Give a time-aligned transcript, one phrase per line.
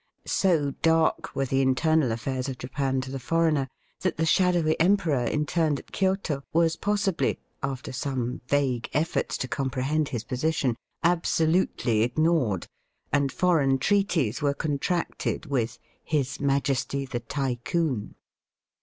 [0.25, 3.67] So dark were the internal affairs of Japan to the foreigner
[3.99, 9.83] that th6 shadowy emperor interned at Kioto was possibly, after some vague efforts to compre
[9.83, 12.65] hend his position, absolutely ignored,
[13.13, 18.15] and foreign treaties were contracted with "his Majesty the Tycoon.''